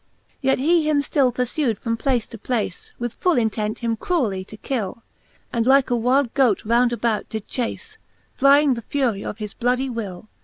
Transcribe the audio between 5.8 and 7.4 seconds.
a wilde goate round about